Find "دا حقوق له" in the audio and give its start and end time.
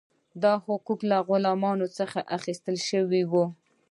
0.43-1.17